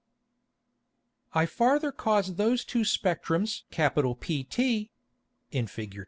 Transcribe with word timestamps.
I 1.33 1.45
farther 1.45 1.91
caused 1.91 2.37
those 2.37 2.65
two 2.65 2.79
Spectrums 2.81 3.61
PT 3.69 4.89
[in 5.51 5.67
_Fig. 5.67 5.99